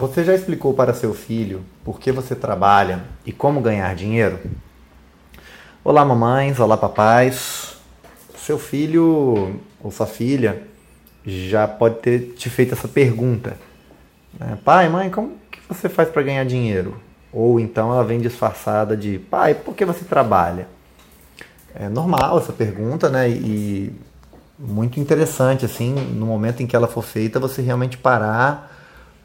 Você 0.00 0.24
já 0.24 0.34
explicou 0.34 0.72
para 0.72 0.94
seu 0.94 1.12
filho 1.12 1.62
por 1.84 2.00
que 2.00 2.10
você 2.10 2.34
trabalha 2.34 3.04
e 3.26 3.32
como 3.32 3.60
ganhar 3.60 3.94
dinheiro? 3.94 4.40
Olá, 5.84 6.02
mamães, 6.06 6.58
olá, 6.58 6.74
papais. 6.74 7.76
Seu 8.34 8.58
filho 8.58 9.60
ou 9.78 9.90
sua 9.90 10.06
filha 10.06 10.62
já 11.26 11.68
pode 11.68 11.96
ter 11.96 12.32
te 12.34 12.48
feito 12.48 12.72
essa 12.72 12.88
pergunta. 12.88 13.58
Né? 14.38 14.56
Pai, 14.64 14.88
mãe, 14.88 15.10
como 15.10 15.36
que 15.50 15.60
você 15.68 15.86
faz 15.86 16.08
para 16.08 16.22
ganhar 16.22 16.44
dinheiro? 16.44 16.98
Ou 17.30 17.60
então 17.60 17.92
ela 17.92 18.02
vem 18.02 18.20
disfarçada 18.20 18.96
de 18.96 19.18
pai, 19.18 19.52
por 19.52 19.74
que 19.74 19.84
você 19.84 20.06
trabalha? 20.06 20.66
É 21.74 21.90
normal 21.90 22.38
essa 22.38 22.54
pergunta, 22.54 23.10
né? 23.10 23.28
E 23.28 23.92
muito 24.58 24.98
interessante, 24.98 25.66
assim, 25.66 25.92
no 25.92 26.24
momento 26.24 26.62
em 26.62 26.66
que 26.66 26.74
ela 26.74 26.88
for 26.88 27.02
feita, 27.02 27.38
você 27.38 27.60
realmente 27.60 27.98
parar 27.98 28.79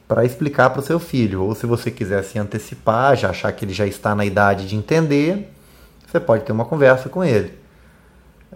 para 0.08 0.24
explicar 0.24 0.70
para 0.70 0.80
o 0.80 0.84
seu 0.84 1.00
filho. 1.00 1.44
Ou 1.44 1.56
se 1.56 1.66
você 1.66 1.90
quiser 1.90 2.24
se 2.24 2.38
antecipar, 2.38 3.16
já 3.16 3.30
achar 3.30 3.52
que 3.52 3.66
ele 3.66 3.73
já 3.73 3.86
está 3.86 4.16
na 4.16 4.26
idade 4.26 4.68
de 4.68 4.76
entender, 4.76 5.52
você 6.05 6.20
pode 6.20 6.44
ter 6.44 6.52
uma 6.52 6.66
conversa 6.66 7.09
com 7.09 7.23
ele. 7.23 7.54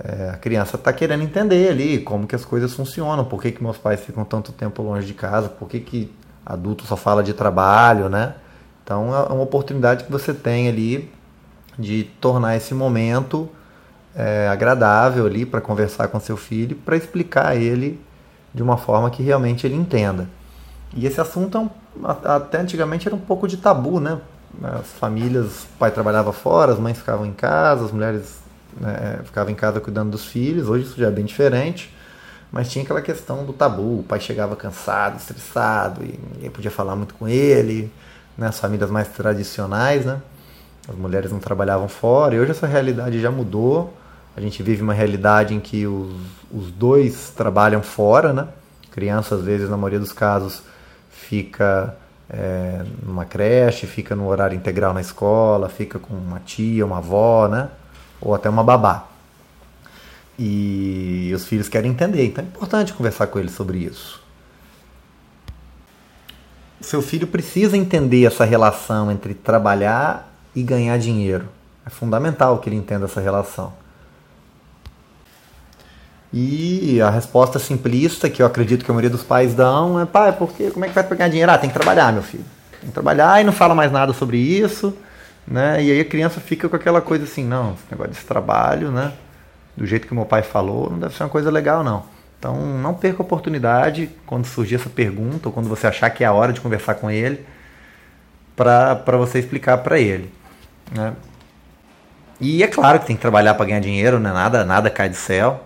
É, 0.01 0.29
a 0.29 0.37
criança 0.37 0.75
está 0.77 0.93
querendo 0.93 1.23
entender 1.23 1.69
ali 1.69 1.99
como 1.99 2.25
que 2.25 2.35
as 2.35 2.45
coisas 2.45 2.73
funcionam, 2.73 3.25
por 3.25 3.41
que, 3.41 3.51
que 3.51 3.61
meus 3.61 3.77
pais 3.77 3.99
ficam 3.99 4.23
tanto 4.23 4.51
tempo 4.51 4.81
longe 4.81 5.05
de 5.05 5.13
casa, 5.13 5.49
por 5.49 5.67
que, 5.67 5.79
que 5.79 6.11
adulto 6.45 6.85
só 6.85 6.95
fala 6.95 7.21
de 7.21 7.33
trabalho, 7.33 8.07
né? 8.07 8.35
Então 8.83 9.13
é 9.13 9.33
uma 9.33 9.43
oportunidade 9.43 10.05
que 10.05 10.11
você 10.11 10.33
tem 10.33 10.69
ali 10.69 11.11
de 11.77 12.05
tornar 12.21 12.55
esse 12.55 12.73
momento 12.73 13.49
é, 14.15 14.47
agradável 14.47 15.25
ali 15.25 15.45
para 15.45 15.61
conversar 15.61 16.07
com 16.07 16.19
seu 16.19 16.37
filho, 16.37 16.75
para 16.77 16.95
explicar 16.95 17.47
a 17.47 17.55
ele 17.55 17.99
de 18.53 18.63
uma 18.63 18.77
forma 18.77 19.09
que 19.09 19.21
realmente 19.21 19.67
ele 19.67 19.75
entenda. 19.75 20.27
E 20.95 21.05
esse 21.05 21.19
assunto 21.21 21.57
é 21.57 21.69
até 22.25 22.59
antigamente 22.59 23.07
era 23.07 23.15
um 23.15 23.19
pouco 23.19 23.47
de 23.47 23.57
tabu, 23.57 23.99
né? 23.99 24.19
As 24.63 24.87
famílias, 24.87 25.63
o 25.63 25.77
pai 25.77 25.91
trabalhava 25.91 26.33
fora, 26.33 26.73
as 26.73 26.79
mães 26.79 26.97
ficavam 26.97 27.25
em 27.25 27.33
casa, 27.33 27.85
as 27.85 27.91
mulheres 27.91 28.39
né, 28.79 29.19
ficavam 29.23 29.51
em 29.51 29.55
casa 29.55 29.79
cuidando 29.79 30.11
dos 30.11 30.25
filhos. 30.25 30.67
Hoje 30.67 30.85
isso 30.85 30.99
já 30.99 31.07
é 31.07 31.11
bem 31.11 31.25
diferente, 31.25 31.93
mas 32.51 32.69
tinha 32.69 32.83
aquela 32.83 33.01
questão 33.01 33.45
do 33.45 33.53
tabu. 33.53 33.99
O 33.99 34.03
pai 34.03 34.19
chegava 34.19 34.55
cansado, 34.55 35.17
estressado 35.17 36.03
e 36.03 36.19
ninguém 36.33 36.49
podia 36.49 36.71
falar 36.71 36.95
muito 36.95 37.13
com 37.13 37.27
ele. 37.27 37.91
Né? 38.37 38.47
As 38.47 38.59
famílias 38.59 38.89
mais 38.89 39.07
tradicionais, 39.09 40.05
né? 40.05 40.19
As 40.87 40.95
mulheres 40.95 41.31
não 41.31 41.39
trabalhavam 41.39 41.87
fora 41.87 42.33
e 42.33 42.39
hoje 42.39 42.51
essa 42.51 42.65
realidade 42.65 43.21
já 43.21 43.29
mudou. 43.29 43.93
A 44.35 44.41
gente 44.41 44.63
vive 44.63 44.81
uma 44.81 44.93
realidade 44.93 45.53
em 45.53 45.59
que 45.59 45.85
os, 45.85 46.15
os 46.51 46.71
dois 46.71 47.31
trabalham 47.35 47.83
fora, 47.83 48.33
né? 48.33 48.47
Criança, 48.89 49.35
às 49.35 49.43
vezes, 49.43 49.69
na 49.69 49.77
maioria 49.77 49.99
dos 49.99 50.11
casos, 50.11 50.63
fica 51.09 51.95
é, 52.29 52.83
numa 53.03 53.25
creche, 53.25 53.87
fica 53.87 54.15
no 54.15 54.27
horário 54.27 54.55
integral 54.55 54.93
na 54.93 55.01
escola, 55.01 55.67
fica 55.67 55.97
com 55.97 56.13
uma 56.13 56.39
tia, 56.39 56.85
uma 56.85 56.99
avó, 56.99 57.47
né? 57.47 57.69
Ou 58.21 58.35
até 58.35 58.49
uma 58.49 58.63
babá. 58.63 59.07
E 60.37 61.31
os 61.35 61.45
filhos 61.45 61.67
querem 61.67 61.91
entender, 61.91 62.25
então 62.25 62.43
é 62.43 62.47
importante 62.47 62.93
conversar 62.93 63.27
com 63.27 63.39
eles 63.39 63.51
sobre 63.51 63.79
isso. 63.79 64.21
Seu 66.79 67.01
filho 67.01 67.27
precisa 67.27 67.75
entender 67.75 68.25
essa 68.25 68.45
relação 68.45 69.11
entre 69.11 69.33
trabalhar 69.33 70.33
e 70.55 70.63
ganhar 70.63 70.97
dinheiro. 70.97 71.49
É 71.85 71.89
fundamental 71.89 72.59
que 72.59 72.69
ele 72.69 72.77
entenda 72.77 73.05
essa 73.05 73.19
relação. 73.19 73.73
E 76.31 77.01
a 77.01 77.09
resposta 77.09 77.57
simplista 77.57 78.29
que 78.29 78.41
eu 78.41 78.45
acredito 78.45 78.85
que 78.85 78.91
a 78.91 78.93
maioria 78.93 79.09
dos 79.09 79.23
pais 79.23 79.53
dão 79.53 79.99
é: 79.99 80.05
pai, 80.05 80.31
por 80.31 80.53
quê? 80.53 80.69
como 80.71 80.85
é 80.85 80.87
que 80.87 80.93
vai 80.93 81.03
pegar 81.03 81.27
dinheiro? 81.27 81.51
Ah, 81.51 81.57
tem 81.57 81.69
que 81.69 81.75
trabalhar, 81.75 82.13
meu 82.13 82.21
filho. 82.21 82.45
Tem 82.79 82.89
que 82.89 82.93
trabalhar 82.93 83.41
e 83.41 83.43
não 83.43 83.51
fala 83.51 83.73
mais 83.73 83.91
nada 83.91 84.13
sobre 84.13 84.37
isso. 84.37 84.95
Né? 85.47 85.83
E 85.83 85.91
aí 85.91 85.99
a 86.01 86.05
criança 86.05 86.39
fica 86.39 86.69
com 86.69 86.75
aquela 86.75 87.01
coisa 87.01 87.23
assim: 87.23 87.43
não, 87.43 87.73
esse 87.73 87.83
negócio 87.89 88.13
desse 88.13 88.25
trabalho, 88.25 88.91
né? 88.91 89.11
do 89.79 89.85
jeito 89.85 90.07
que 90.07 90.13
meu 90.13 90.25
pai 90.25 90.43
falou, 90.43 90.89
não 90.89 90.99
deve 90.99 91.15
ser 91.15 91.23
uma 91.23 91.29
coisa 91.29 91.49
legal, 91.49 91.83
não. 91.83 92.03
Então 92.37 92.55
não 92.55 92.93
perca 92.93 93.21
a 93.21 93.25
oportunidade 93.25 94.09
quando 94.25 94.45
surgir 94.45 94.75
essa 94.75 94.89
pergunta 94.89 95.47
ou 95.47 95.53
quando 95.53 95.69
você 95.69 95.87
achar 95.87 96.09
que 96.09 96.23
é 96.23 96.27
a 96.27 96.33
hora 96.33 96.51
de 96.51 96.59
conversar 96.59 96.95
com 96.95 97.09
ele 97.09 97.45
para 98.55 99.17
você 99.17 99.39
explicar 99.39 99.77
para 99.77 99.97
ele. 99.99 100.31
Né? 100.91 101.13
E 102.41 102.61
é 102.61 102.67
claro 102.67 102.99
que 102.99 103.07
tem 103.07 103.15
que 103.15 103.21
trabalhar 103.21 103.53
para 103.55 103.65
ganhar 103.65 103.79
dinheiro, 103.79 104.19
né? 104.19 104.31
nada, 104.33 104.65
nada 104.65 104.89
cai 104.89 105.09
do 105.09 105.15
céu 105.15 105.63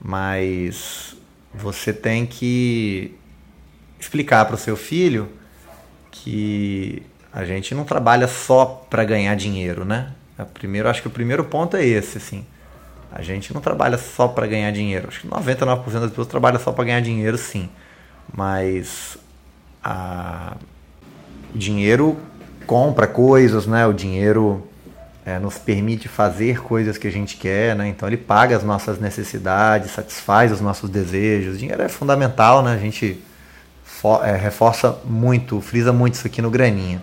mas 0.00 1.16
você 1.54 1.92
tem 1.92 2.26
que 2.26 3.14
explicar 3.98 4.44
para 4.44 4.54
o 4.54 4.58
seu 4.58 4.76
filho 4.76 5.28
que 6.10 7.02
a 7.32 7.44
gente 7.44 7.74
não 7.74 7.84
trabalha 7.84 8.26
só 8.26 8.86
para 8.88 9.04
ganhar 9.04 9.34
dinheiro, 9.34 9.84
né? 9.84 10.12
Primeiro, 10.54 10.88
acho 10.88 11.02
que 11.02 11.08
o 11.08 11.10
primeiro 11.10 11.44
ponto 11.44 11.76
é 11.76 11.84
esse, 11.84 12.18
assim. 12.18 12.44
A 13.10 13.22
gente 13.22 13.54
não 13.54 13.60
trabalha 13.60 13.96
só 13.96 14.28
para 14.28 14.46
ganhar 14.46 14.70
dinheiro. 14.70 15.08
Acho 15.08 15.20
que 15.20 15.28
99% 15.28 15.84
das 16.00 16.10
pessoas 16.10 16.26
trabalham 16.26 16.60
só 16.60 16.72
para 16.72 16.84
ganhar 16.84 17.00
dinheiro, 17.00 17.38
sim. 17.38 17.70
Mas 18.34 19.16
a... 19.82 20.56
o 21.54 21.58
dinheiro 21.58 22.18
compra 22.66 23.06
coisas, 23.06 23.66
né? 23.66 23.86
O 23.86 23.92
dinheiro 23.92 24.66
é, 25.26 25.40
nos 25.40 25.58
permite 25.58 26.06
fazer 26.06 26.62
coisas 26.62 26.96
que 26.96 27.08
a 27.08 27.10
gente 27.10 27.36
quer, 27.36 27.74
né? 27.74 27.88
Então 27.88 28.08
ele 28.08 28.16
paga 28.16 28.56
as 28.56 28.62
nossas 28.62 29.00
necessidades, 29.00 29.90
satisfaz 29.90 30.52
os 30.52 30.60
nossos 30.60 30.88
desejos. 30.88 31.56
O 31.56 31.58
dinheiro 31.58 31.82
é 31.82 31.88
fundamental, 31.88 32.62
né? 32.62 32.72
A 32.72 32.78
gente 32.78 33.20
é, 34.22 34.36
reforça 34.36 34.96
muito, 35.04 35.60
frisa 35.60 35.92
muito 35.92 36.14
isso 36.14 36.28
aqui 36.28 36.40
no 36.40 36.48
Graninha. 36.48 37.02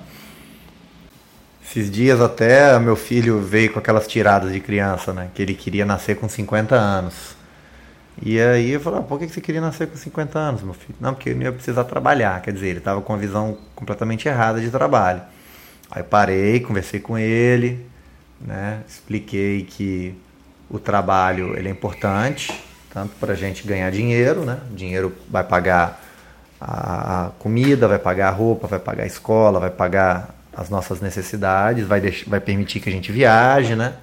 Esses 1.61 1.91
dias 1.91 2.22
até 2.22 2.79
meu 2.79 2.95
filho 2.95 3.41
veio 3.41 3.73
com 3.73 3.79
aquelas 3.79 4.07
tiradas 4.07 4.53
de 4.53 4.61
criança, 4.61 5.11
né? 5.11 5.28
Que 5.35 5.41
ele 5.41 5.53
queria 5.53 5.85
nascer 5.85 6.16
com 6.16 6.29
50 6.29 6.75
anos. 6.75 7.35
E 8.22 8.40
aí 8.40 8.72
eu 8.72 8.79
falei, 8.79 9.00
ah, 9.00 9.03
por 9.03 9.19
que 9.19 9.28
você 9.28 9.41
queria 9.41 9.59
nascer 9.59 9.88
com 9.88 9.97
50 9.97 10.40
anos, 10.40 10.61
meu 10.61 10.73
filho? 10.73 10.95
Não, 11.01 11.13
porque 11.13 11.31
eu 11.31 11.35
não 11.35 11.41
ia 11.41 11.51
precisar 11.51 11.84
trabalhar. 11.84 12.41
Quer 12.41 12.53
dizer, 12.53 12.67
ele 12.67 12.78
estava 12.78 13.01
com 13.01 13.11
uma 13.11 13.19
visão 13.19 13.57
completamente 13.75 14.29
errada 14.29 14.61
de 14.61 14.69
trabalho. 14.69 15.22
Aí 15.91 16.03
parei, 16.03 16.61
conversei 16.61 17.01
com 17.01 17.17
ele, 17.17 17.85
né? 18.46 18.84
Expliquei 18.88 19.64
que 19.64 20.16
o 20.70 20.78
trabalho 20.80 21.58
ele 21.58 21.68
é 21.68 21.72
importante, 21.72 22.52
tanto 22.94 23.16
para 23.16 23.34
a 23.34 23.36
gente 23.36 23.66
ganhar 23.66 23.90
dinheiro, 23.92 24.44
né? 24.44 24.59
O 24.72 24.76
dinheiro 24.76 25.14
vai 25.30 25.44
pagar 25.44 26.02
a 26.59 27.32
comida, 27.40 27.88
vai 27.88 28.00
pagar 28.00 28.30
a 28.30 28.32
roupa, 28.32 28.68
vai 28.68 28.80
pagar 28.80 29.03
a 29.03 29.08
escola, 29.08 29.59
vai 29.59 29.70
pagar 29.70 30.34
as 30.56 30.70
nossas 30.70 31.02
necessidades, 31.02 31.86
vai, 31.86 32.00
deixar, 32.00 32.30
vai 32.30 32.40
permitir 32.40 32.80
que 32.80 32.90
a 32.90 32.92
gente 32.92 33.12
viaje, 33.12 33.76
né? 33.76 33.96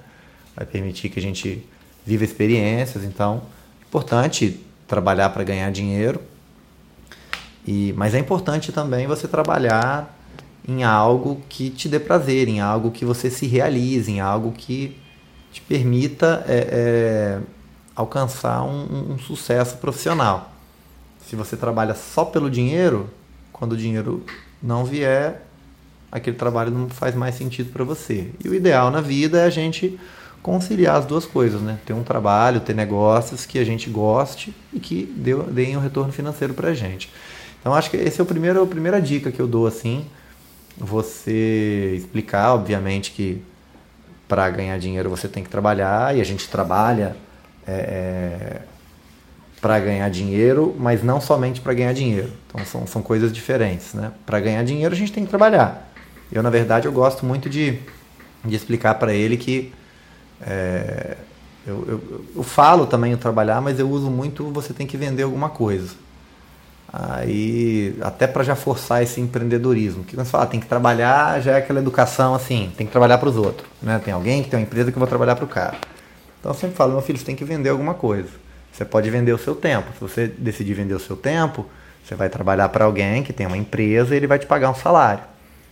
Vai 0.55 0.65
permitir 0.65 1.09
que 1.09 1.19
a 1.19 1.21
gente 1.21 1.67
viva 2.05 2.23
experiências. 2.23 3.03
Então, 3.03 3.41
é 3.81 3.85
importante 3.85 4.59
trabalhar 4.87 5.29
para 5.29 5.43
ganhar 5.43 5.71
dinheiro. 5.71 6.21
E, 7.65 7.93
mas 7.95 8.13
é 8.13 8.19
importante 8.19 8.71
também 8.71 9.07
você 9.07 9.27
trabalhar 9.27 10.13
em 10.67 10.83
algo 10.83 11.41
que 11.49 11.69
te 11.69 11.89
dê 11.89 11.99
prazer, 11.99 12.47
em 12.47 12.59
algo 12.59 12.91
que 12.91 13.03
você 13.03 13.29
se 13.29 13.47
realize, 13.47 14.11
em 14.11 14.19
algo 14.19 14.51
que 14.51 14.95
te 15.51 15.61
permita 15.61 16.45
é, 16.47 16.67
é, 16.71 17.39
alcançar 17.95 18.63
um, 18.63 19.13
um, 19.13 19.19
sucesso 19.19 19.77
profissional. 19.77 20.51
Se 21.27 21.35
você 21.35 21.57
trabalha 21.57 21.93
só 21.93 22.23
pelo 22.23 22.49
dinheiro, 22.49 23.09
quando 23.51 23.73
o 23.73 23.77
dinheiro 23.77 24.23
não 24.61 24.85
vier, 24.85 25.45
aquele 26.11 26.37
trabalho 26.37 26.71
não 26.71 26.89
faz 26.89 27.15
mais 27.15 27.35
sentido 27.35 27.71
para 27.71 27.83
você. 27.83 28.31
E 28.43 28.47
o 28.47 28.53
ideal 28.53 28.91
na 28.91 29.01
vida 29.01 29.39
é 29.39 29.45
a 29.45 29.49
gente 29.49 29.99
conciliar 30.41 30.97
as 30.97 31.05
duas 31.05 31.25
coisas, 31.25 31.61
né? 31.61 31.79
Ter 31.85 31.93
um 31.93 32.03
trabalho, 32.03 32.59
ter 32.61 32.73
negócios 32.73 33.45
que 33.45 33.59
a 33.59 33.63
gente 33.63 33.89
goste 33.89 34.53
e 34.73 34.79
que 34.79 35.05
deem 35.51 35.77
um 35.77 35.79
retorno 35.79 36.11
financeiro 36.11 36.53
para 36.53 36.69
a 36.69 36.73
gente. 36.73 37.11
Então 37.59 37.73
acho 37.73 37.91
que 37.91 37.97
esse 37.97 38.19
é 38.19 38.23
o 38.23 38.25
primeiro, 38.25 38.61
a 38.61 38.67
primeira 38.67 39.01
dica 39.01 39.31
que 39.31 39.39
eu 39.39 39.47
dou 39.47 39.67
assim 39.67 40.05
você 40.77 41.93
explicar, 41.95 42.53
obviamente, 42.53 43.11
que 43.11 43.41
para 44.27 44.49
ganhar 44.49 44.77
dinheiro 44.77 45.09
você 45.09 45.27
tem 45.27 45.43
que 45.43 45.49
trabalhar 45.49 46.15
e 46.15 46.21
a 46.21 46.23
gente 46.23 46.47
trabalha 46.47 47.15
é, 47.67 47.73
é, 47.73 48.61
para 49.59 49.79
ganhar 49.79 50.09
dinheiro, 50.09 50.75
mas 50.79 51.03
não 51.03 51.19
somente 51.19 51.59
para 51.59 51.73
ganhar 51.73 51.93
dinheiro. 51.93 52.31
Então 52.47 52.65
são, 52.65 52.87
são 52.87 53.01
coisas 53.01 53.31
diferentes, 53.31 53.93
né? 53.93 54.11
Para 54.25 54.39
ganhar 54.39 54.63
dinheiro 54.63 54.93
a 54.93 54.97
gente 54.97 55.11
tem 55.11 55.23
que 55.23 55.29
trabalhar. 55.29 55.91
Eu 56.31 56.41
na 56.41 56.49
verdade 56.49 56.87
eu 56.87 56.91
gosto 56.91 57.25
muito 57.25 57.49
de, 57.49 57.77
de 58.45 58.55
explicar 58.55 58.95
para 58.95 59.13
ele 59.13 59.35
que 59.35 59.73
é, 60.41 61.17
eu, 61.67 61.85
eu, 61.87 62.25
eu 62.37 62.43
falo 62.43 62.87
também 62.87 63.13
o 63.13 63.17
trabalhar, 63.17 63.61
mas 63.61 63.79
eu 63.79 63.89
uso 63.89 64.09
muito 64.09 64.45
você 64.51 64.73
tem 64.73 64.87
que 64.87 64.97
vender 64.97 65.23
alguma 65.23 65.49
coisa. 65.49 65.93
Aí, 66.93 67.97
até 68.01 68.27
para 68.27 68.43
já 68.43 68.53
forçar 68.53 69.01
esse 69.01 69.21
empreendedorismo. 69.21 70.03
Que 70.03 70.15
quando 70.15 70.25
você 70.25 70.31
fala, 70.31 70.45
tem 70.45 70.59
que 70.59 70.67
trabalhar, 70.67 71.39
já 71.39 71.53
é 71.53 71.57
aquela 71.57 71.79
educação 71.79 72.35
assim, 72.35 72.71
tem 72.75 72.85
que 72.85 72.91
trabalhar 72.91 73.17
para 73.17 73.29
os 73.29 73.37
outros. 73.37 73.67
Né? 73.81 73.99
Tem 74.03 74.13
alguém 74.13 74.43
que 74.43 74.49
tem 74.49 74.59
uma 74.59 74.65
empresa 74.65 74.91
que 74.91 74.97
eu 74.97 74.99
vou 74.99 75.07
trabalhar 75.07 75.35
para 75.35 75.45
o 75.45 75.47
cara. 75.47 75.77
Então 76.39 76.51
eu 76.51 76.57
sempre 76.57 76.75
falo, 76.75 76.91
meu 76.91 77.01
filho, 77.01 77.17
você 77.17 77.25
tem 77.25 77.35
que 77.35 77.45
vender 77.45 77.69
alguma 77.69 77.93
coisa. 77.93 78.29
Você 78.73 78.83
pode 78.83 79.09
vender 79.09 79.31
o 79.31 79.37
seu 79.37 79.55
tempo. 79.55 79.87
Se 79.93 80.01
você 80.01 80.27
decidir 80.27 80.73
vender 80.73 80.93
o 80.93 80.99
seu 80.99 81.15
tempo, 81.15 81.65
Você 82.03 82.15
vai 82.15 82.29
trabalhar 82.29 82.69
para 82.69 82.85
alguém 82.85 83.23
que 83.23 83.31
tem 83.31 83.45
uma 83.45 83.57
empresa 83.57 84.13
e 84.13 84.17
ele 84.17 84.27
vai 84.27 84.39
te 84.39 84.45
pagar 84.45 84.69
um 84.69 84.75
salário. 84.75 85.23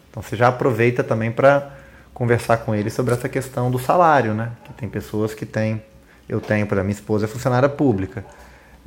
Então 0.09 0.21
você 0.21 0.35
já 0.35 0.47
aproveita 0.47 1.03
também 1.03 1.31
para 1.31 1.71
conversar 2.13 2.57
com 2.57 2.73
ele 2.73 2.89
sobre 2.89 3.13
essa 3.13 3.27
questão 3.27 3.69
do 3.71 3.79
salário, 3.79 4.33
né? 4.33 4.51
Que 4.63 4.73
tem 4.73 4.89
pessoas 4.89 5.33
que 5.33 5.45
têm, 5.45 5.81
eu 6.27 6.39
tenho, 6.39 6.65
para 6.67 6.83
minha 6.83 6.93
esposa 6.93 7.25
é 7.25 7.27
funcionária 7.27 7.69
pública, 7.69 8.25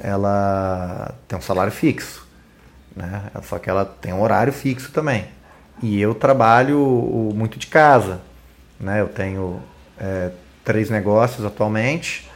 ela 0.03 1.15
tem 1.29 1.39
um 1.39 1.43
salário 1.43 1.73
fixo, 1.73 2.27
né? 2.95 3.31
Só 3.45 3.59
que 3.59 3.71
ela 3.71 3.85
tem 3.85 4.13
um 4.13 4.21
horário 4.21 4.53
fixo 4.53 4.91
também. 4.91 5.27
E 5.81 6.01
eu 6.01 6.15
trabalho 6.15 7.33
muito 7.35 7.59
de 7.59 7.69
casa, 7.69 8.21
né? 8.81 9.01
Eu 9.01 9.09
tenho 9.09 9.63
é, 9.99 10.31
três 10.65 10.91
negócios 10.91 11.47
atualmente 11.47 12.29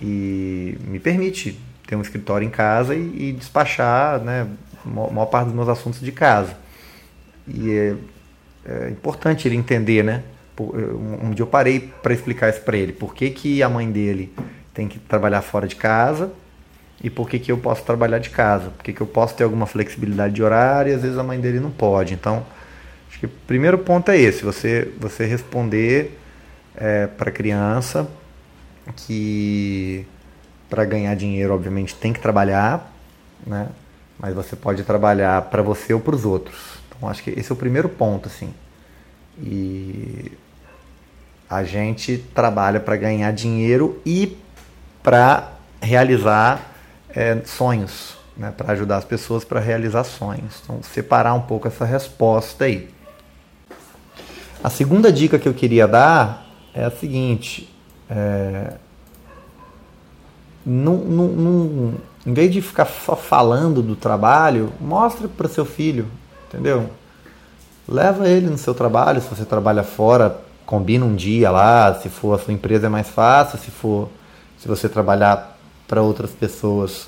e 0.00 0.78
me 0.86 0.98
permite 0.98 1.60
ter 1.86 1.96
um 1.96 2.00
escritório 2.00 2.46
em 2.46 2.50
casa 2.50 2.94
e, 2.94 3.28
e 3.28 3.32
despachar 3.32 4.18
né, 4.20 4.48
a 4.84 4.88
maior 4.88 5.26
parte 5.26 5.46
dos 5.46 5.54
meus 5.54 5.68
assuntos 5.68 6.00
de 6.00 6.12
casa. 6.12 6.56
E 7.46 7.70
é, 7.70 7.94
é 8.64 8.90
importante 8.90 9.46
ele 9.46 9.56
entender, 9.56 10.02
né? 10.02 10.22
Um, 10.58 11.30
dia 11.30 11.42
eu 11.42 11.46
parei 11.46 11.92
para 12.02 12.14
explicar 12.14 12.48
isso 12.50 12.60
para 12.62 12.76
ele. 12.76 12.92
Por 12.92 13.14
que, 13.14 13.30
que 13.30 13.62
a 13.62 13.68
mãe 13.68 13.90
dele 13.90 14.32
tem 14.72 14.88
que 14.88 14.98
trabalhar 14.98 15.42
fora 15.42 15.66
de 15.66 15.76
casa 15.76 16.32
e 17.02 17.10
por 17.10 17.28
que, 17.28 17.38
que 17.38 17.50
eu 17.50 17.58
posso 17.58 17.82
trabalhar 17.82 18.18
de 18.18 18.30
casa? 18.30 18.70
Por 18.70 18.84
que, 18.84 18.92
que 18.92 19.00
eu 19.00 19.06
posso 19.06 19.34
ter 19.34 19.42
alguma 19.42 19.66
flexibilidade 19.66 20.34
de 20.34 20.42
horário 20.42 20.92
e 20.92 20.94
às 20.94 21.02
vezes 21.02 21.18
a 21.18 21.22
mãe 21.22 21.40
dele 21.40 21.58
não 21.58 21.70
pode? 21.70 22.14
Então, 22.14 22.46
acho 23.08 23.18
que 23.18 23.26
o 23.26 23.28
primeiro 23.28 23.78
ponto 23.78 24.10
é 24.10 24.16
esse: 24.16 24.44
você, 24.44 24.92
você 25.00 25.26
responder 25.26 26.16
é, 26.76 27.08
para 27.08 27.30
a 27.30 27.32
criança 27.32 28.08
que 28.96 30.06
para 30.70 30.84
ganhar 30.84 31.14
dinheiro, 31.16 31.52
obviamente, 31.52 31.94
tem 31.94 32.12
que 32.12 32.20
trabalhar, 32.20 32.90
né? 33.44 33.68
Mas 34.18 34.34
você 34.34 34.54
pode 34.54 34.84
trabalhar 34.84 35.42
para 35.42 35.60
você 35.60 35.92
ou 35.92 36.00
para 36.00 36.14
os 36.14 36.24
outros. 36.24 36.78
Então, 36.88 37.08
acho 37.08 37.22
que 37.22 37.30
esse 37.30 37.50
é 37.50 37.54
o 37.54 37.56
primeiro 37.56 37.88
ponto, 37.88 38.28
assim. 38.28 38.54
E 39.38 40.32
a 41.50 41.64
gente 41.64 42.18
trabalha 42.32 42.78
para 42.78 42.96
ganhar 42.96 43.32
dinheiro 43.32 44.00
e 44.06 44.38
para 45.02 45.52
realizar 45.80 46.71
é, 47.14 47.40
sonhos, 47.44 48.16
né? 48.36 48.52
Para 48.56 48.72
ajudar 48.72 48.96
as 48.98 49.04
pessoas 49.04 49.44
para 49.44 49.60
realizar 49.60 50.04
sonhos. 50.04 50.60
Então, 50.62 50.82
separar 50.82 51.34
um 51.34 51.42
pouco 51.42 51.68
essa 51.68 51.84
resposta 51.84 52.64
aí. 52.64 52.88
A 54.62 54.70
segunda 54.70 55.12
dica 55.12 55.38
que 55.38 55.48
eu 55.48 55.54
queria 55.54 55.88
dar 55.88 56.46
é 56.74 56.84
a 56.84 56.90
seguinte: 56.90 57.68
é, 58.08 58.74
em 60.64 62.32
vez 62.32 62.52
de 62.52 62.62
ficar 62.62 62.86
só 62.86 63.16
falando 63.16 63.82
do 63.82 63.96
trabalho, 63.96 64.72
mostre 64.80 65.26
para 65.26 65.48
seu 65.48 65.64
filho, 65.64 66.06
entendeu? 66.48 66.88
Leva 67.88 68.28
ele 68.28 68.46
no 68.46 68.56
seu 68.56 68.74
trabalho, 68.74 69.20
se 69.20 69.28
você 69.28 69.44
trabalha 69.44 69.82
fora, 69.82 70.40
combina 70.64 71.04
um 71.04 71.16
dia 71.16 71.50
lá, 71.50 71.92
se 71.94 72.08
for 72.08 72.34
a 72.34 72.38
sua 72.38 72.54
empresa 72.54 72.86
é 72.86 72.88
mais 72.88 73.08
fácil, 73.08 73.58
se 73.58 73.70
for 73.72 74.08
se 74.56 74.68
você 74.68 74.88
trabalhar 74.88 75.51
para 75.92 76.00
outras 76.00 76.30
pessoas, 76.30 77.06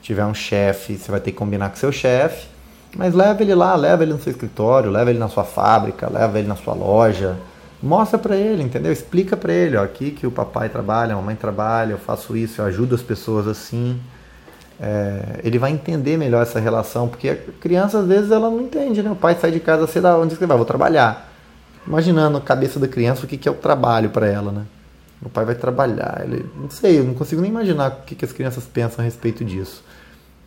tiver 0.00 0.24
um 0.24 0.32
chefe, 0.32 0.96
você 0.96 1.10
vai 1.10 1.20
ter 1.20 1.32
que 1.32 1.36
combinar 1.36 1.68
com 1.68 1.76
seu 1.76 1.92
chefe, 1.92 2.48
mas 2.96 3.12
leva 3.12 3.42
ele 3.42 3.54
lá, 3.54 3.74
leva 3.74 4.04
ele 4.04 4.14
no 4.14 4.22
seu 4.22 4.30
escritório, 4.30 4.90
leva 4.90 5.10
ele 5.10 5.18
na 5.18 5.28
sua 5.28 5.44
fábrica, 5.44 6.08
leva 6.10 6.38
ele 6.38 6.48
na 6.48 6.56
sua 6.56 6.72
loja, 6.72 7.36
mostra 7.82 8.18
para 8.18 8.34
ele, 8.34 8.62
entendeu? 8.62 8.90
Explica 8.90 9.36
para 9.36 9.52
ele, 9.52 9.76
ó, 9.76 9.84
aqui 9.84 10.12
que 10.12 10.26
o 10.26 10.30
papai 10.30 10.70
trabalha, 10.70 11.12
a 11.12 11.16
mamãe 11.16 11.36
trabalha, 11.36 11.92
eu 11.92 11.98
faço 11.98 12.34
isso, 12.34 12.62
eu 12.62 12.64
ajudo 12.64 12.94
as 12.94 13.02
pessoas 13.02 13.46
assim. 13.46 14.00
É, 14.80 15.40
ele 15.44 15.58
vai 15.58 15.70
entender 15.70 16.16
melhor 16.16 16.40
essa 16.42 16.58
relação, 16.58 17.08
porque 17.08 17.28
a 17.28 17.36
criança 17.36 17.98
às 17.98 18.06
vezes 18.06 18.30
ela 18.30 18.48
não 18.48 18.62
entende, 18.62 19.02
né? 19.02 19.10
O 19.10 19.16
pai 19.16 19.36
sai 19.38 19.50
de 19.50 19.60
casa 19.60 19.86
cedo, 19.86 20.08
onde 20.08 20.34
você 20.34 20.46
vai? 20.46 20.56
Vou 20.56 20.64
trabalhar. 20.64 21.30
Imaginando 21.86 22.38
a 22.38 22.40
cabeça 22.40 22.80
da 22.80 22.88
criança 22.88 23.26
o 23.26 23.28
que, 23.28 23.36
que 23.36 23.46
é 23.46 23.52
o 23.52 23.56
trabalho 23.56 24.08
para 24.08 24.26
ela, 24.26 24.50
né? 24.50 24.62
O 25.24 25.28
pai 25.28 25.44
vai 25.44 25.54
trabalhar. 25.54 26.22
Ele, 26.24 26.44
não 26.56 26.68
sei, 26.68 26.98
eu 26.98 27.04
não 27.04 27.14
consigo 27.14 27.40
nem 27.40 27.50
imaginar 27.50 27.90
o 27.90 28.02
que, 28.04 28.14
que 28.14 28.24
as 28.24 28.32
crianças 28.32 28.64
pensam 28.64 29.02
a 29.02 29.04
respeito 29.04 29.44
disso. 29.44 29.82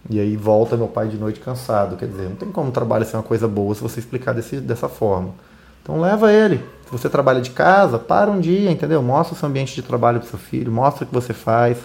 E 0.09 0.19
aí 0.19 0.35
volta 0.35 0.77
meu 0.77 0.87
pai 0.87 1.07
de 1.07 1.17
noite 1.17 1.39
cansado. 1.39 1.95
Quer 1.95 2.07
dizer, 2.07 2.29
não 2.29 2.35
tem 2.35 2.51
como 2.51 2.71
trabalho 2.71 3.05
ser 3.05 3.17
uma 3.17 3.23
coisa 3.23 3.47
boa 3.47 3.73
se 3.73 3.81
você 3.81 3.99
explicar 3.99 4.33
desse, 4.33 4.57
dessa 4.57 4.89
forma. 4.89 5.33
Então 5.81 5.99
leva 5.99 6.31
ele. 6.31 6.57
Se 6.85 6.91
você 6.91 7.09
trabalha 7.09 7.41
de 7.41 7.51
casa, 7.51 7.97
para 7.97 8.29
um 8.29 8.39
dia, 8.39 8.71
entendeu? 8.71 9.01
Mostra 9.01 9.35
o 9.35 9.37
seu 9.37 9.47
ambiente 9.47 9.73
de 9.73 9.81
trabalho 9.81 10.19
para 10.19 10.29
seu 10.29 10.39
filho, 10.39 10.71
mostra 10.71 11.03
o 11.03 11.07
que 11.07 11.13
você 11.13 11.33
faz, 11.33 11.77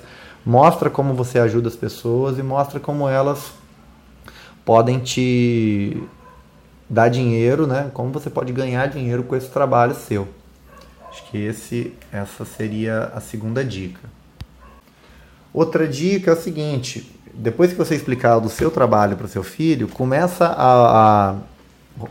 mostra 0.44 0.90
como 0.90 1.14
você 1.14 1.38
ajuda 1.38 1.68
as 1.68 1.76
pessoas 1.76 2.38
e 2.38 2.42
mostra 2.42 2.80
como 2.80 3.08
elas 3.08 3.52
podem 4.64 4.98
te 4.98 6.02
dar 6.88 7.08
dinheiro, 7.08 7.66
né? 7.66 7.90
Como 7.94 8.10
você 8.10 8.28
pode 8.28 8.52
ganhar 8.52 8.86
dinheiro 8.86 9.22
com 9.22 9.36
esse 9.36 9.48
trabalho 9.48 9.94
seu. 9.94 10.28
Acho 11.20 11.30
que 11.30 11.38
esse, 11.38 11.94
essa 12.12 12.44
seria 12.44 13.12
a 13.14 13.20
segunda 13.20 13.64
dica. 13.64 14.08
Outra 15.52 15.86
dica 15.86 16.30
é 16.30 16.34
o 16.34 16.40
seguinte: 16.40 17.10
depois 17.34 17.72
que 17.72 17.78
você 17.78 17.94
explicar 17.94 18.38
do 18.38 18.48
seu 18.48 18.70
trabalho 18.70 19.16
para 19.16 19.26
o 19.26 19.28
seu 19.28 19.42
filho, 19.42 19.88
começa 19.88 20.46
a, 20.46 21.30
a 21.30 21.36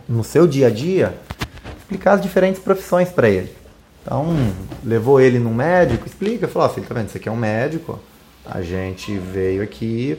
no 0.08 0.24
seu 0.24 0.46
dia 0.46 0.68
a 0.68 0.70
dia 0.70 1.18
explicar 1.80 2.14
as 2.14 2.22
diferentes 2.22 2.62
profissões 2.62 3.10
para 3.10 3.30
ele. 3.30 3.52
Então, 4.04 4.28
levou 4.84 5.20
ele 5.20 5.40
no 5.40 5.52
médico, 5.52 6.06
explica, 6.06 6.48
falou, 6.48 6.70
oh, 6.70 6.72
filho, 6.74 6.86
tá 6.86 6.94
vendo, 6.94 7.10
você 7.10 7.18
aqui 7.18 7.28
é 7.28 7.32
um 7.32 7.36
médico, 7.36 8.00
a 8.46 8.62
gente 8.62 9.18
veio 9.18 9.62
aqui, 9.62 10.18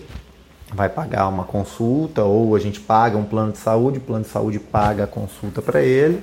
vai 0.73 0.89
pagar 0.89 1.29
uma 1.29 1.45
consulta, 1.45 2.23
ou 2.25 2.55
a 2.55 2.59
gente 2.59 2.81
paga 2.81 3.17
um 3.17 3.25
plano 3.25 3.53
de 3.53 3.59
saúde, 3.59 3.99
o 3.99 4.01
plano 4.01 4.25
de 4.25 4.31
saúde 4.31 4.59
paga 4.59 5.05
a 5.05 5.07
consulta 5.07 5.63
para 5.63 5.81
ele, 5.81 6.23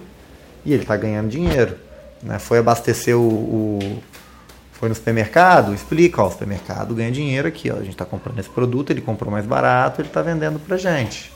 e 0.66 0.74
ele 0.74 0.84
está 0.84 0.96
ganhando 0.96 1.30
dinheiro. 1.30 1.78
Né? 2.22 2.40
Foi 2.40 2.60
abastecer 2.60 3.16
o, 3.18 3.22
o, 3.22 4.04
Foi 4.74 4.90
no 4.90 4.96
supermercado, 4.96 5.74
explica, 5.74 6.22
ó, 6.22 6.28
o 6.28 6.32
supermercado 6.32 6.94
ganha 6.94 7.12
dinheiro 7.12 7.48
aqui, 7.48 7.70
ó, 7.72 7.76
a 7.76 7.80
gente 7.80 7.92
está 7.92 8.06
comprando 8.06 8.40
esse 8.40 8.50
produto, 8.50 8.92
ele 8.92 9.02
comprou 9.02 9.32
mais 9.32 9.46
barato, 9.46 10.02
ele 10.02 10.08
está 10.08 10.22
vendendo 10.22 10.60
para 10.60 10.78
gente. 10.78 11.32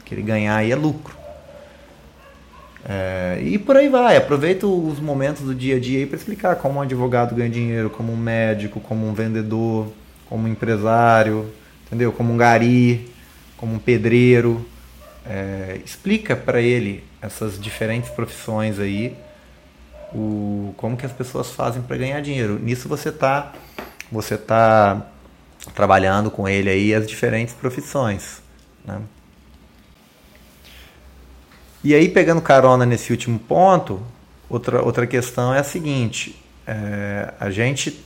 O 0.00 0.04
que 0.04 0.14
ele 0.14 0.22
ganhar 0.22 0.56
aí 0.56 0.72
é 0.72 0.76
lucro. 0.76 1.16
É, 2.88 3.38
e 3.42 3.58
por 3.58 3.76
aí 3.76 3.88
vai, 3.88 4.16
aproveita 4.16 4.66
os 4.66 4.98
momentos 4.98 5.42
do 5.42 5.54
dia 5.54 5.76
a 5.76 5.80
dia 5.80 6.06
para 6.06 6.16
explicar 6.16 6.56
como 6.56 6.78
um 6.78 6.82
advogado 6.82 7.34
ganha 7.34 7.50
dinheiro, 7.50 7.90
como 7.90 8.12
um 8.12 8.16
médico, 8.16 8.80
como 8.80 9.06
um 9.06 9.12
vendedor, 9.12 9.88
como 10.26 10.46
um 10.46 10.48
empresário, 10.48 11.52
entendeu? 11.86 12.12
Como 12.12 12.32
um 12.32 12.36
gari, 12.36 13.10
como 13.56 13.74
um 13.74 13.78
pedreiro. 13.78 14.64
É, 15.26 15.80
explica 15.84 16.34
para 16.34 16.60
ele 16.62 17.04
essas 17.20 17.60
diferentes 17.60 18.08
profissões 18.10 18.78
aí, 18.78 19.14
o, 20.14 20.74
como 20.76 20.96
que 20.96 21.06
as 21.06 21.12
pessoas 21.12 21.50
fazem 21.50 21.82
para 21.82 21.96
ganhar 21.96 22.20
dinheiro. 22.20 22.58
Nisso 22.58 22.88
você 22.88 23.10
está 23.10 23.52
você 24.10 24.38
tá 24.38 25.06
trabalhando 25.74 26.30
com 26.30 26.48
ele 26.48 26.70
aí 26.70 26.94
as 26.94 27.06
diferentes 27.06 27.54
profissões. 27.54 28.40
Né? 28.84 29.00
E 31.84 31.94
aí, 31.94 32.08
pegando 32.08 32.40
carona 32.40 32.84
nesse 32.84 33.12
último 33.12 33.38
ponto, 33.38 34.02
outra, 34.48 34.82
outra 34.82 35.06
questão 35.06 35.54
é 35.54 35.60
a 35.60 35.64
seguinte: 35.64 36.42
é, 36.66 37.32
a 37.38 37.50
gente 37.50 38.04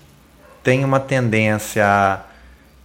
tem 0.63 0.85
uma 0.85 1.01
tendência 1.01 1.85
a 1.85 2.21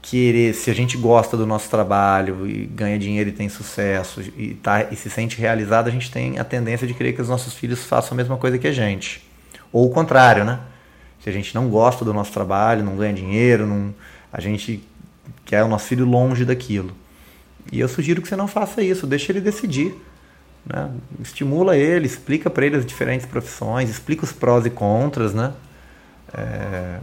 querer, 0.09 0.53
se 0.53 0.71
a 0.71 0.73
gente 0.73 0.95
gosta 0.95 1.35
do 1.35 1.45
nosso 1.45 1.69
trabalho 1.69 2.47
e 2.47 2.65
ganha 2.65 2.97
dinheiro 2.97 3.29
e 3.29 3.33
tem 3.33 3.49
sucesso 3.49 4.21
e, 4.21 4.53
tá, 4.53 4.87
e 4.89 4.95
se 4.95 5.09
sente 5.09 5.37
realizado, 5.37 5.89
a 5.89 5.91
gente 5.91 6.09
tem 6.09 6.39
a 6.39 6.45
tendência 6.45 6.87
de 6.87 6.93
querer 6.93 7.11
que 7.11 7.21
os 7.21 7.27
nossos 7.27 7.53
filhos 7.53 7.83
façam 7.83 8.13
a 8.13 8.15
mesma 8.15 8.37
coisa 8.37 8.57
que 8.57 8.67
a 8.67 8.71
gente. 8.71 9.21
Ou 9.71 9.85
o 9.85 9.89
contrário, 9.89 10.45
né? 10.45 10.61
Se 11.21 11.29
a 11.29 11.33
gente 11.33 11.53
não 11.53 11.67
gosta 11.67 12.05
do 12.05 12.13
nosso 12.13 12.31
trabalho, 12.31 12.85
não 12.85 12.95
ganha 12.95 13.13
dinheiro, 13.13 13.67
não, 13.67 13.93
a 14.31 14.39
gente 14.39 14.81
quer 15.43 15.61
o 15.65 15.67
nosso 15.67 15.87
filho 15.87 16.05
longe 16.05 16.45
daquilo. 16.45 16.95
E 17.69 17.77
eu 17.77 17.89
sugiro 17.89 18.21
que 18.21 18.29
você 18.29 18.35
não 18.37 18.47
faça 18.47 18.81
isso, 18.81 19.05
deixe 19.05 19.29
ele 19.29 19.41
decidir. 19.41 19.93
Né? 20.65 20.89
Estimula 21.21 21.75
ele, 21.75 22.05
explica 22.05 22.49
para 22.49 22.65
ele 22.65 22.77
as 22.77 22.85
diferentes 22.85 23.25
profissões, 23.25 23.89
explica 23.89 24.23
os 24.23 24.31
prós 24.31 24.65
e 24.65 24.69
contras, 24.69 25.33
né? 25.33 25.51
É, 26.33 26.99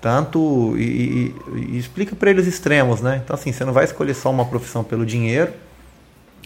tanto 0.00 0.74
e, 0.76 0.82
e, 0.82 1.34
e 1.74 1.78
explica 1.78 2.14
para 2.14 2.30
ele 2.30 2.40
os 2.40 2.46
extremos, 2.46 3.00
né? 3.00 3.20
Então 3.24 3.34
assim, 3.34 3.52
você 3.52 3.64
não 3.64 3.72
vai 3.72 3.84
escolher 3.84 4.14
só 4.14 4.30
uma 4.30 4.44
profissão 4.44 4.84
pelo 4.84 5.04
dinheiro. 5.04 5.52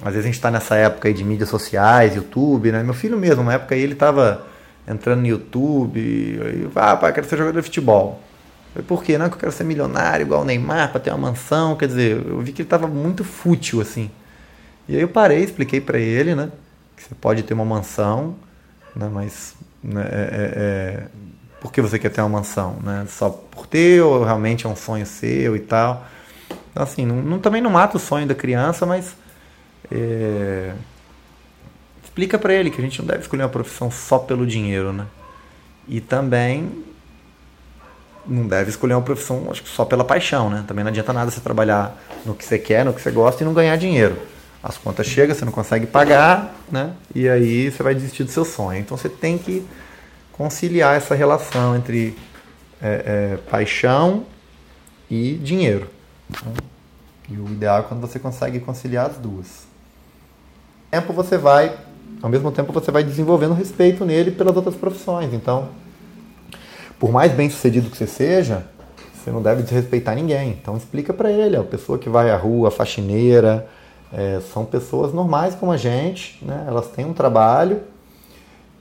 Às 0.02 0.12
vezes 0.12 0.21
a 0.21 0.26
gente 0.26 0.35
está 0.35 0.50
nessa 0.50 0.76
época 0.76 1.09
aí 1.09 1.14
de 1.14 1.23
mídias 1.25 1.49
sociais, 1.49 2.16
YouTube, 2.16 2.73
né? 2.73 2.83
Meu 2.83 2.95
filho 2.95 3.19
mesmo, 3.19 3.42
na 3.42 3.54
época 3.54 3.75
aí 3.75 3.83
ele 3.83 3.92
estava 3.92 4.47
entrando 4.88 5.21
no 5.21 5.26
YouTube, 5.26 6.00
e, 6.00 6.69
ah, 6.75 6.97
pai, 6.97 7.12
quero 7.12 7.28
ser 7.28 7.37
jogador 7.37 7.61
de 7.61 7.66
futebol. 7.66 8.21
Falei, 8.73 8.87
por 8.87 9.02
quê? 9.02 9.19
Não, 9.19 9.28
que 9.28 9.35
eu 9.35 9.40
quero 9.40 9.52
ser 9.52 9.64
milionário 9.64 10.25
igual 10.25 10.42
o 10.42 10.45
Neymar 10.45 10.90
para 10.90 11.00
ter 11.00 11.11
uma 11.11 11.30
mansão. 11.30 11.76
Quer 11.76 11.88
dizer, 11.88 12.25
eu 12.26 12.40
vi 12.40 12.52
que 12.52 12.62
ele 12.62 12.66
estava 12.66 12.87
muito 12.87 13.25
fútil 13.25 13.80
assim. 13.80 14.11
E 14.88 14.97
aí 14.97 15.02
eu 15.02 15.09
parei, 15.09 15.42
expliquei 15.45 15.80
para 15.80 15.99
ele, 15.99 16.35
né? 16.35 16.50
Que 16.97 17.02
você 17.02 17.14
pode 17.14 17.42
ter 17.42 17.54
uma 17.54 17.64
mansão, 17.64 18.37
né? 18.95 19.09
Mas 19.12 19.54
né, 19.83 20.02
é, 20.11 20.52
é, 20.57 21.07
é, 21.60 21.62
por 21.62 21.72
que 21.72 21.80
você 21.80 21.98
quer 21.98 22.10
ter 22.10 22.20
uma 22.20 22.28
mansão, 22.28 22.76
né? 22.82 23.06
Só 23.08 23.30
por 23.30 23.66
ter 23.66 24.02
ou 24.02 24.24
realmente 24.24 24.66
é 24.66 24.68
um 24.68 24.76
sonho 24.76 25.06
seu 25.06 25.56
e 25.56 25.60
tal? 25.60 26.06
Então, 26.70 26.82
assim, 26.82 27.04
não, 27.04 27.16
não, 27.16 27.38
também 27.38 27.60
não 27.60 27.70
mata 27.70 27.96
o 27.96 28.00
sonho 28.00 28.26
da 28.26 28.34
criança, 28.34 28.86
mas 28.86 29.14
é, 29.90 30.72
explica 32.02 32.38
para 32.38 32.52
ele 32.52 32.70
que 32.70 32.80
a 32.80 32.84
gente 32.84 33.00
não 33.00 33.06
deve 33.06 33.20
escolher 33.20 33.42
uma 33.42 33.48
profissão 33.48 33.90
só 33.90 34.18
pelo 34.18 34.46
dinheiro, 34.46 34.92
né? 34.92 35.06
E 35.88 36.00
também 36.00 36.84
não 38.26 38.46
deve 38.46 38.70
escolher 38.70 38.94
uma 38.94 39.02
profissão 39.02 39.48
acho 39.50 39.62
que 39.62 39.68
só 39.68 39.84
pela 39.84 40.04
paixão, 40.04 40.50
né? 40.50 40.64
Também 40.66 40.84
não 40.84 40.90
adianta 40.90 41.12
nada 41.12 41.30
você 41.30 41.40
trabalhar 41.40 41.96
no 42.24 42.34
que 42.34 42.44
você 42.44 42.58
quer, 42.58 42.84
no 42.84 42.92
que 42.92 43.00
você 43.00 43.10
gosta 43.10 43.42
e 43.42 43.46
não 43.46 43.52
ganhar 43.52 43.76
dinheiro. 43.76 44.16
As 44.62 44.76
contas 44.76 45.06
chegam, 45.06 45.34
você 45.34 45.44
não 45.44 45.52
consegue 45.52 45.86
pagar, 45.86 46.54
né? 46.70 46.92
E 47.14 47.28
aí 47.28 47.70
você 47.70 47.82
vai 47.82 47.94
desistir 47.94 48.24
do 48.24 48.30
seu 48.30 48.44
sonho. 48.44 48.78
Então 48.78 48.96
você 48.96 49.08
tem 49.08 49.38
que 49.38 49.66
conciliar 50.40 50.97
essa 50.97 51.14
relação 51.14 51.76
entre 51.76 52.16
é, 52.80 53.35
é, 53.35 53.50
paixão 53.50 54.25
e 55.11 55.35
dinheiro. 55.35 55.87
Né? 56.30 56.52
E 57.28 57.37
o 57.37 57.44
ideal 57.44 57.80
é 57.80 57.82
quando 57.82 58.00
você 58.00 58.18
consegue 58.18 58.59
conciliar 58.59 59.11
as 59.11 59.18
duas. 59.18 59.66
Tempo 60.90 61.12
você 61.12 61.37
vai, 61.37 61.76
ao 62.23 62.30
mesmo 62.30 62.50
tempo 62.50 62.73
você 62.73 62.90
vai 62.90 63.04
desenvolvendo 63.04 63.52
respeito 63.52 64.02
nele 64.06 64.30
pelas 64.30 64.56
outras 64.56 64.75
profissões. 64.75 65.35
Então, 65.35 65.68
por 66.99 67.12
mais 67.12 67.32
bem 67.32 67.50
sucedido 67.50 67.90
que 67.90 67.99
você 67.99 68.06
seja, 68.06 68.64
você 69.12 69.30
não 69.30 69.42
deve 69.42 69.62
desrespeitar 69.62 70.14
ninguém. 70.14 70.52
Então 70.59 70.75
explica 70.75 71.12
para 71.12 71.30
ele, 71.30 71.54
a 71.54 71.62
pessoa 71.62 71.99
que 71.99 72.09
vai 72.09 72.30
à 72.30 72.37
rua, 72.38 72.70
faxineira, 72.70 73.68
é, 74.11 74.40
são 74.54 74.64
pessoas 74.64 75.12
normais 75.12 75.54
como 75.54 75.70
a 75.70 75.76
gente, 75.76 76.42
né? 76.42 76.64
Elas 76.66 76.87
têm 76.87 77.04
um 77.04 77.12
trabalho 77.12 77.82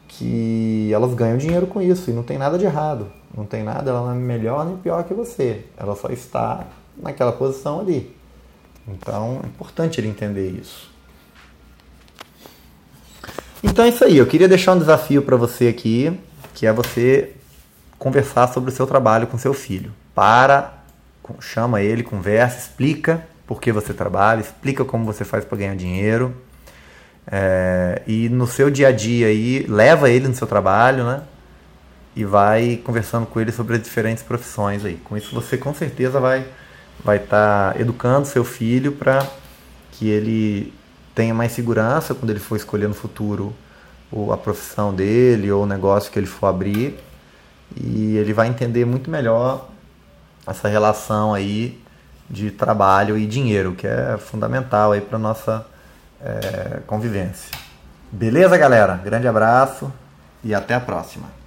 que 0.09 0.91
elas 0.91 1.13
ganham 1.13 1.37
dinheiro 1.37 1.67
com 1.67 1.81
isso 1.81 2.09
e 2.09 2.13
não 2.13 2.23
tem 2.23 2.37
nada 2.37 2.57
de 2.57 2.65
errado. 2.65 3.07
Não 3.35 3.45
tem 3.45 3.63
nada, 3.63 3.91
ela 3.91 4.01
não 4.01 4.11
é 4.11 4.15
melhor 4.15 4.65
nem 4.65 4.75
pior 4.75 5.03
que 5.03 5.13
você. 5.13 5.65
Ela 5.77 5.95
só 5.95 6.09
está 6.09 6.65
naquela 6.97 7.31
posição 7.31 7.79
ali. 7.79 8.13
Então 8.87 9.39
é 9.43 9.47
importante 9.47 10.01
ele 10.01 10.09
entender 10.09 10.49
isso. 10.49 10.89
Então 13.63 13.85
é 13.85 13.89
isso 13.89 14.03
aí. 14.03 14.17
Eu 14.17 14.25
queria 14.25 14.47
deixar 14.47 14.73
um 14.73 14.79
desafio 14.79 15.21
para 15.21 15.37
você 15.37 15.67
aqui, 15.67 16.19
que 16.53 16.65
é 16.65 16.73
você 16.73 17.33
conversar 17.97 18.47
sobre 18.47 18.71
o 18.71 18.73
seu 18.73 18.87
trabalho 18.87 19.27
com 19.27 19.37
seu 19.37 19.53
filho. 19.53 19.91
Para, 20.15 20.73
chama 21.39 21.81
ele, 21.81 22.01
conversa, 22.01 22.57
explica 22.57 23.27
por 23.45 23.61
que 23.61 23.71
você 23.71 23.93
trabalha, 23.93 24.41
explica 24.41 24.83
como 24.83 25.05
você 25.05 25.23
faz 25.23 25.45
para 25.45 25.57
ganhar 25.57 25.75
dinheiro. 25.75 26.35
É, 27.31 28.01
e 28.07 28.27
no 28.29 28.47
seu 28.47 28.71
dia 28.71 28.87
a 28.87 28.91
dia 28.91 29.27
aí, 29.27 29.65
leva 29.67 30.09
ele 30.09 30.27
no 30.27 30.33
seu 30.33 30.47
trabalho, 30.47 31.03
né? 31.03 31.21
E 32.15 32.25
vai 32.25 32.81
conversando 32.83 33.25
com 33.25 33.39
ele 33.39 33.51
sobre 33.51 33.75
as 33.75 33.83
diferentes 33.83 34.23
profissões 34.23 34.83
aí. 34.83 34.95
Com 34.95 35.15
isso 35.15 35.33
você 35.33 35.57
com 35.57 35.73
certeza 35.73 36.19
vai 36.19 36.45
vai 37.03 37.17
estar 37.17 37.73
tá 37.73 37.79
educando 37.79 38.27
seu 38.27 38.43
filho 38.43 38.91
para 38.91 39.25
que 39.91 40.09
ele 40.09 40.73
tenha 41.15 41.33
mais 41.33 41.51
segurança 41.51 42.13
quando 42.13 42.31
ele 42.31 42.39
for 42.39 42.55
escolher 42.55 42.87
no 42.87 42.93
futuro 42.93 43.53
a 44.33 44.37
profissão 44.37 44.93
dele 44.93 45.51
ou 45.51 45.63
o 45.63 45.65
negócio 45.65 46.11
que 46.11 46.17
ele 46.17 46.25
for 46.25 46.47
abrir 46.47 46.99
e 47.75 48.17
ele 48.17 48.33
vai 48.33 48.47
entender 48.47 48.85
muito 48.85 49.09
melhor 49.09 49.69
essa 50.47 50.67
relação 50.67 51.33
aí 51.33 51.79
de 52.29 52.51
trabalho 52.51 53.17
e 53.17 53.25
dinheiro, 53.25 53.73
que 53.73 53.87
é 53.87 54.17
fundamental 54.17 54.91
aí 54.91 55.01
para 55.01 55.17
nossa 55.17 55.65
é, 56.21 56.79
convivência. 56.85 57.51
Beleza, 58.11 58.57
galera? 58.57 58.99
Grande 59.03 59.27
abraço 59.27 59.91
e 60.43 60.53
até 60.53 60.73
a 60.73 60.79
próxima. 60.79 61.38